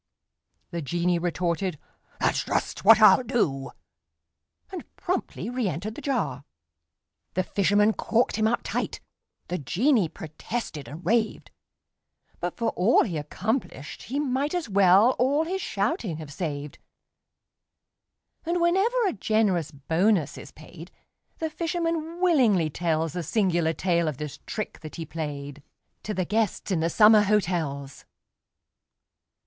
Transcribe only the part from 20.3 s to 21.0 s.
is paid,